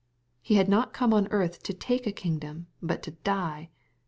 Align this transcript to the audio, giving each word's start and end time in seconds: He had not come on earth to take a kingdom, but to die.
He 0.41 0.55
had 0.55 0.67
not 0.67 0.93
come 0.93 1.13
on 1.13 1.27
earth 1.27 1.61
to 1.61 1.75
take 1.75 2.07
a 2.07 2.11
kingdom, 2.11 2.65
but 2.81 3.03
to 3.03 3.11
die. 3.23 3.69